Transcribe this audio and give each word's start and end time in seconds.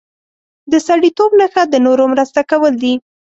د 0.71 0.73
سړیتوب 0.87 1.31
نښه 1.39 1.63
د 1.67 1.75
نورو 1.85 2.03
مرسته 2.13 2.39
کول 2.51 2.73
دي. 2.83 2.93